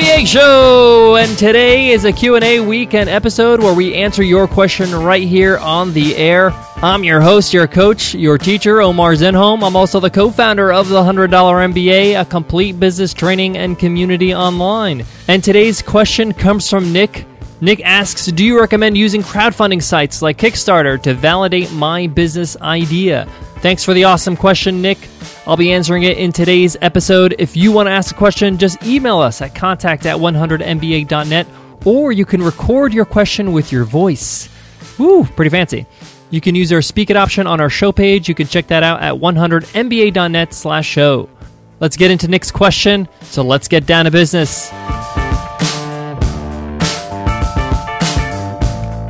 [0.00, 5.28] MBA show and today is a Q&A weekend episode where we answer your question right
[5.28, 6.52] here on the air.
[6.76, 9.62] I'm your host, your coach, your teacher, Omar Zenhom.
[9.62, 15.04] I'm also the co-founder of the $100 MBA, a complete business training and community online.
[15.28, 17.26] And today's question comes from Nick.
[17.60, 23.28] Nick asks, "Do you recommend using crowdfunding sites like Kickstarter to validate my business idea?"
[23.60, 24.98] Thanks for the awesome question, Nick.
[25.46, 27.34] I'll be answering it in today's episode.
[27.38, 31.46] If you want to ask a question, just email us at contact at 100mba.net
[31.84, 34.48] or you can record your question with your voice.
[34.98, 35.86] Woo, pretty fancy.
[36.30, 38.28] You can use our Speak It option on our show page.
[38.28, 41.28] You can check that out at 100mba.net slash show.
[41.80, 43.08] Let's get into Nick's question.
[43.22, 44.70] So let's get down to business.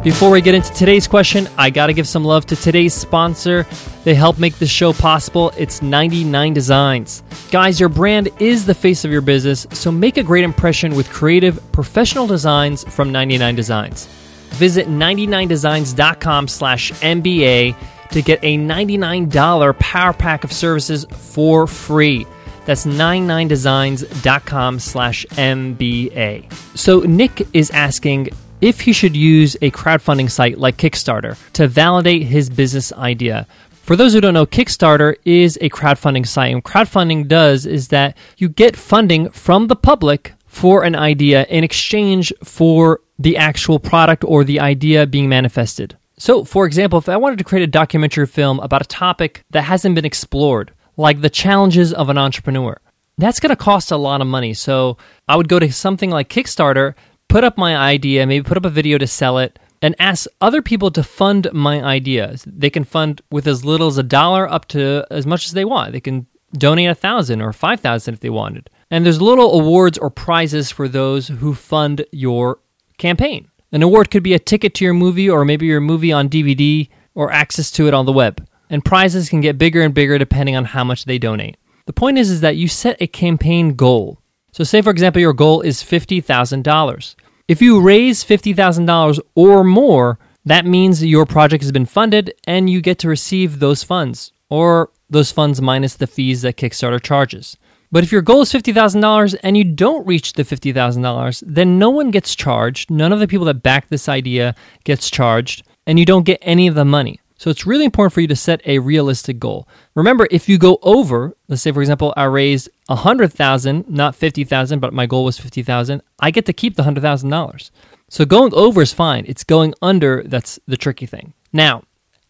[0.03, 3.67] Before we get into today's question, I got to give some love to today's sponsor.
[4.03, 5.53] They help make this show possible.
[5.59, 7.23] It's 99 Designs.
[7.51, 11.11] Guys, your brand is the face of your business, so make a great impression with
[11.11, 14.07] creative, professional designs from 99 Designs.
[14.53, 17.77] Visit 99designs.com slash MBA
[18.13, 22.27] to get a $99 power pack of services for free.
[22.65, 26.53] That's 99designs.com slash MBA.
[26.79, 28.31] So Nick is asking
[28.61, 33.47] if he should use a crowdfunding site like Kickstarter to validate his business idea.
[33.83, 36.53] For those who don't know, Kickstarter is a crowdfunding site.
[36.53, 41.65] And crowdfunding does is that you get funding from the public for an idea in
[41.65, 45.97] exchange for the actual product or the idea being manifested.
[46.19, 49.63] So, for example, if I wanted to create a documentary film about a topic that
[49.63, 52.79] hasn't been explored, like the challenges of an entrepreneur,
[53.17, 54.53] that's going to cost a lot of money.
[54.53, 56.95] So, I would go to something like Kickstarter
[57.31, 60.61] put up my idea, maybe put up a video to sell it, and ask other
[60.61, 62.45] people to fund my ideas.
[62.47, 65.65] They can fund with as little as a dollar up to as much as they
[65.65, 65.93] want.
[65.93, 68.69] They can donate a thousand or five thousand if they wanted.
[68.91, 72.59] And there's little awards or prizes for those who fund your
[72.99, 73.49] campaign.
[73.73, 76.89] An award could be a ticket to your movie or maybe your movie on DVD
[77.15, 78.47] or access to it on the web.
[78.69, 81.57] And prizes can get bigger and bigger depending on how much they donate.
[81.87, 84.20] The point is, is that you set a campaign goal.
[84.53, 87.15] So, say for example, your goal is $50,000.
[87.49, 92.81] If you raise $50,000 or more, that means your project has been funded and you
[92.81, 97.57] get to receive those funds, or those funds minus the fees that Kickstarter charges.
[97.93, 102.11] But if your goal is $50,000 and you don't reach the $50,000, then no one
[102.11, 102.91] gets charged.
[102.91, 106.67] None of the people that back this idea gets charged, and you don't get any
[106.67, 107.20] of the money.
[107.41, 109.67] So it's really important for you to set a realistic goal.
[109.95, 114.15] Remember, if you go over, let's say for example, I raised a hundred thousand, not
[114.15, 117.31] fifty thousand, but my goal was fifty thousand, I get to keep the hundred thousand
[117.31, 117.71] dollars.
[118.11, 119.25] So going over is fine.
[119.27, 121.33] It's going under that's the tricky thing.
[121.51, 121.83] Now,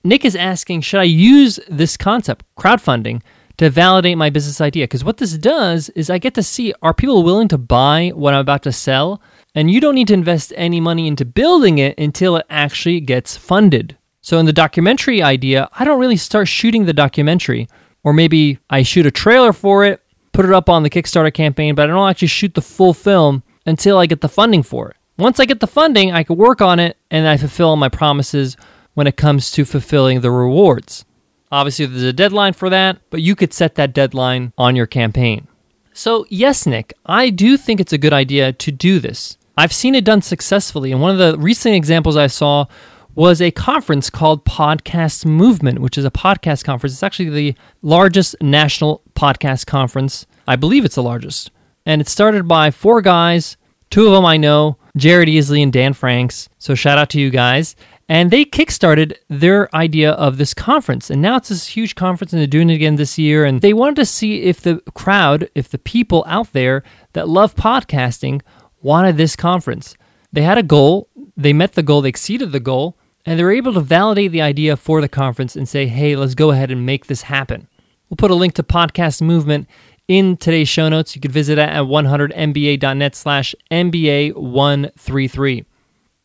[0.04, 3.20] Nick is asking, should I use this concept, crowdfunding,
[3.56, 4.84] to validate my business idea?
[4.84, 8.32] Because what this does is I get to see are people willing to buy what
[8.32, 9.20] I'm about to sell?
[9.56, 13.36] And you don't need to invest any money into building it until it actually gets
[13.36, 13.96] funded.
[14.30, 17.68] So in the documentary idea, I don't really start shooting the documentary,
[18.04, 21.74] or maybe I shoot a trailer for it, put it up on the Kickstarter campaign,
[21.74, 24.96] but I don't actually shoot the full film until I get the funding for it.
[25.18, 28.56] Once I get the funding, I can work on it and I fulfill my promises
[28.94, 31.04] when it comes to fulfilling the rewards.
[31.50, 35.48] Obviously, there's a deadline for that, but you could set that deadline on your campaign.
[35.92, 39.38] So, yes, Nick, I do think it's a good idea to do this.
[39.56, 42.66] I've seen it done successfully, and one of the recent examples I saw
[43.20, 46.94] was a conference called Podcast Movement, which is a podcast conference.
[46.94, 50.24] It's actually the largest national podcast conference.
[50.48, 51.50] I believe it's the largest.
[51.84, 53.58] And it started by four guys.
[53.90, 56.48] Two of them I know, Jared Easley and Dan Franks.
[56.56, 57.76] So shout out to you guys.
[58.08, 61.10] And they kickstarted their idea of this conference.
[61.10, 63.44] And now it's this huge conference, and they're doing it again this year.
[63.44, 66.82] And they wanted to see if the crowd, if the people out there
[67.12, 68.40] that love podcasting
[68.80, 69.94] wanted this conference.
[70.32, 73.74] They had a goal, they met the goal, they exceeded the goal, and they're able
[73.74, 77.06] to validate the idea for the conference and say, hey, let's go ahead and make
[77.06, 77.68] this happen.
[78.08, 79.68] We'll put a link to Podcast Movement
[80.08, 81.14] in today's show notes.
[81.14, 85.64] You can visit it at 100mba.net slash MBA133.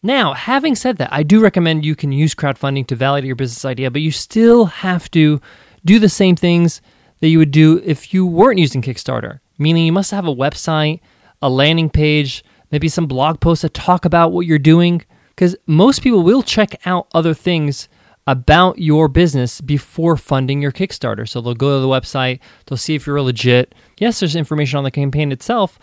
[0.02, 3.66] Now, having said that, I do recommend you can use crowdfunding to validate your business
[3.66, 5.42] idea, but you still have to
[5.84, 6.82] do the same things
[7.20, 11.00] that you would do if you weren't using Kickstarter, meaning you must have a website,
[11.42, 15.04] a landing page, maybe some blog posts that talk about what you're doing
[15.36, 17.90] because most people will check out other things
[18.28, 21.28] about your business before funding your Kickstarter.
[21.28, 23.76] So they'll go to the website, they'll see if you're legit.
[23.98, 25.78] Yes, there's information on the campaign itself,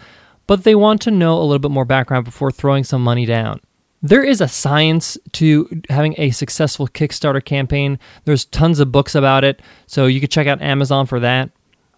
[0.47, 3.61] but they want to know a little bit more background before throwing some money down.
[4.05, 8.01] There is a science to having a successful Kickstarter campaign.
[8.25, 11.51] There's tons of books about it, so you could check out Amazon for that.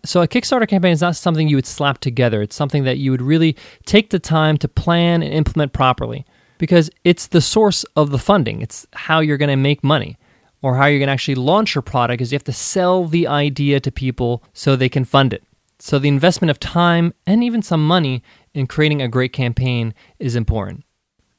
[0.05, 2.43] So, a Kickstarter campaign is not something you would slap together.
[2.43, 3.57] It's something that you would really
[3.87, 6.27] take the time to plan and implement properly
[6.59, 8.63] because it's the source of the funding.
[8.63, 10.17] It's how you're going to make money
[10.63, 13.27] or how you're going to actually launch your product is you have to sell the
[13.27, 15.45] idea to people so they can fund it.
[15.81, 18.23] So, the investment of time and even some money
[18.55, 20.85] in creating a great campaign is important.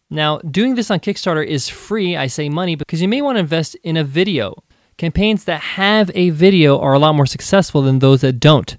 [0.10, 2.16] Now, doing this on Kickstarter is free.
[2.16, 4.64] I say money because you may want to invest in a video
[4.98, 8.78] Campaigns that have a video are a lot more successful than those that don't.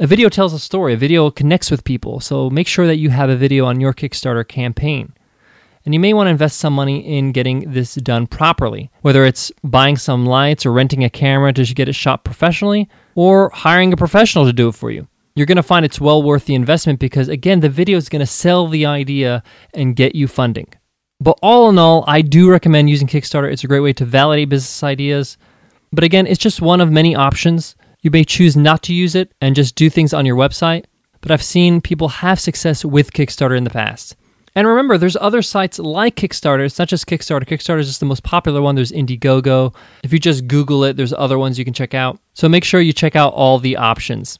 [0.00, 3.10] A video tells a story, a video connects with people, so make sure that you
[3.10, 5.14] have a video on your Kickstarter campaign.
[5.84, 9.50] And you may want to invest some money in getting this done properly, whether it's
[9.64, 13.96] buying some lights or renting a camera to get it shot professionally, or hiring a
[13.96, 15.08] professional to do it for you.
[15.34, 18.20] You're going to find it's well worth the investment because, again, the video is going
[18.20, 19.42] to sell the idea
[19.74, 20.68] and get you funding.
[21.20, 23.50] But all in all, I do recommend using Kickstarter.
[23.50, 25.38] It's a great way to validate business ideas,
[25.92, 27.76] but again, it's just one of many options.
[28.02, 30.84] You may choose not to use it and just do things on your website,
[31.20, 34.16] but I've seen people have success with Kickstarter in the past.
[34.54, 36.64] And remember, there's other sites like Kickstarter.
[36.64, 37.44] It's not just Kickstarter.
[37.44, 38.74] Kickstarter is just the most popular one.
[38.74, 39.74] There's Indiegogo.
[40.02, 42.18] If you just Google it, there's other ones you can check out.
[42.34, 44.38] So make sure you check out all the options.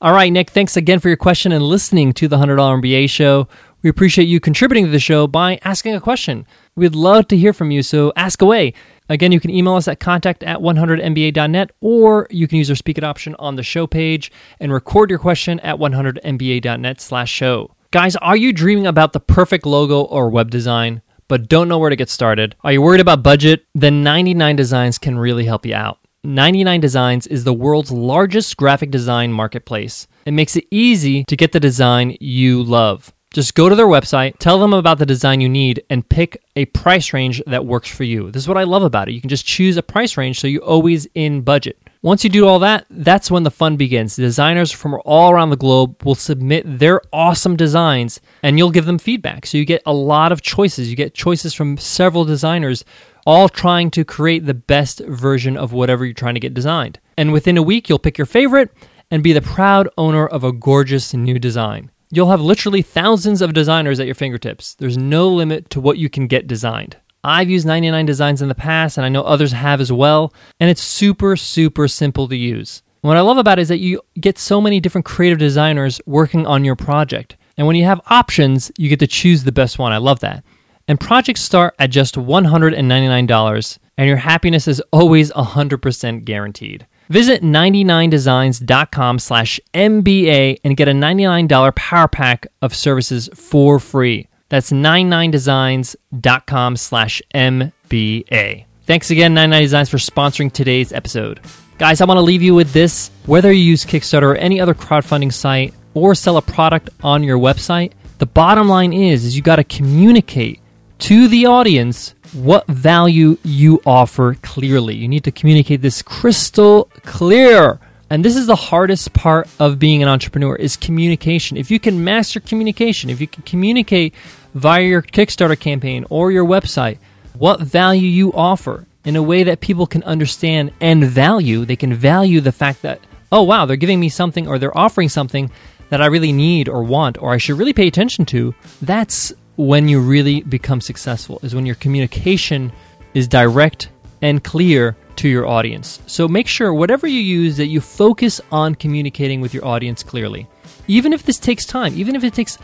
[0.00, 3.48] All right, Nick, thanks again for your question and listening to the $100 MBA show.
[3.82, 6.46] We appreciate you contributing to the show by asking a question.
[6.76, 8.74] We'd love to hear from you, so ask away.
[9.08, 12.98] Again, you can email us at contact at 100mba.net or you can use our speak
[12.98, 14.30] it option on the show page
[14.60, 17.74] and record your question at 100mba.net slash show.
[17.90, 21.88] Guys, are you dreaming about the perfect logo or web design, but don't know where
[21.88, 22.54] to get started?
[22.62, 23.64] Are you worried about budget?
[23.74, 25.98] Then 99 Designs can really help you out.
[26.22, 30.06] 99 Designs is the world's largest graphic design marketplace.
[30.26, 33.14] It makes it easy to get the design you love.
[33.32, 36.66] Just go to their website, tell them about the design you need, and pick a
[36.66, 38.30] price range that works for you.
[38.30, 39.12] This is what I love about it.
[39.12, 41.87] You can just choose a price range so you're always in budget.
[42.00, 44.14] Once you do all that, that's when the fun begins.
[44.14, 48.98] Designers from all around the globe will submit their awesome designs and you'll give them
[48.98, 49.44] feedback.
[49.44, 50.90] So you get a lot of choices.
[50.90, 52.84] You get choices from several designers,
[53.26, 57.00] all trying to create the best version of whatever you're trying to get designed.
[57.16, 58.70] And within a week, you'll pick your favorite
[59.10, 61.90] and be the proud owner of a gorgeous new design.
[62.10, 64.76] You'll have literally thousands of designers at your fingertips.
[64.76, 66.96] There's no limit to what you can get designed.
[67.24, 70.70] I've used 99 Designs in the past, and I know others have as well, and
[70.70, 72.82] it's super, super simple to use.
[73.00, 76.46] What I love about it is that you get so many different creative designers working
[76.46, 77.36] on your project.
[77.56, 79.92] And when you have options, you get to choose the best one.
[79.92, 80.44] I love that.
[80.86, 86.86] And projects start at just $199, and your happiness is always 100% guaranteed.
[87.08, 94.28] Visit 99designs.com slash MBA and get a $99 power pack of services for free.
[94.48, 98.64] That's 99designs.com slash MBA.
[98.84, 101.40] Thanks again, 99 Designs, for sponsoring today's episode.
[101.76, 103.10] Guys, I want to leave you with this.
[103.26, 107.38] Whether you use Kickstarter or any other crowdfunding site or sell a product on your
[107.38, 110.60] website, the bottom line is, is you got to communicate
[111.00, 114.94] to the audience what value you offer clearly.
[114.94, 117.78] You need to communicate this crystal clear.
[118.10, 121.58] And this is the hardest part of being an entrepreneur is communication.
[121.58, 124.14] If you can master communication, if you can communicate
[124.54, 126.98] via your Kickstarter campaign or your website
[127.38, 131.94] what value you offer in a way that people can understand and value, they can
[131.94, 135.50] value the fact that, oh wow, they're giving me something or they're offering something
[135.88, 138.54] that I really need or want or I should really pay attention to.
[138.82, 142.72] That's when you really become successful is when your communication
[143.14, 143.88] is direct
[144.20, 146.00] and clear to your audience.
[146.06, 150.46] So make sure whatever you use that you focus on communicating with your audience clearly.
[150.86, 152.58] Even if this takes time, even if it takes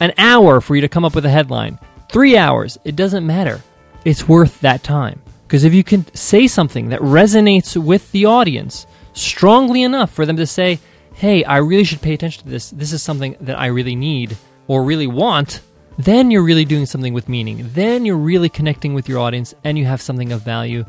[0.00, 1.78] an hour for you to come up with a headline,
[2.10, 3.62] 3 hours, it doesn't matter.
[4.04, 5.20] It's worth that time.
[5.46, 10.36] Because if you can say something that resonates with the audience strongly enough for them
[10.36, 10.78] to say,
[11.14, 12.70] "Hey, I really should pay attention to this.
[12.70, 14.36] This is something that I really need
[14.68, 15.60] or really want."
[16.04, 17.70] then you're really doing something with meaning.
[17.74, 20.84] Then you're really connecting with your audience and you have something of value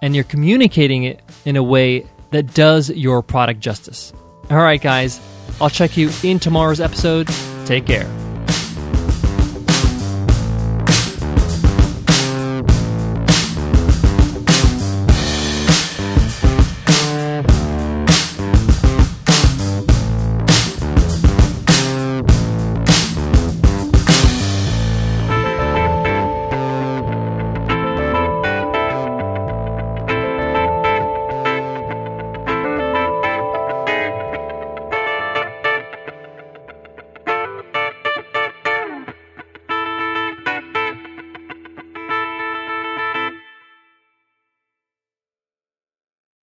[0.00, 4.12] and you're communicating it in a way that does your product justice.
[4.50, 5.20] All right, guys,
[5.60, 7.28] I'll check you in tomorrow's episode.
[7.66, 8.21] Take care.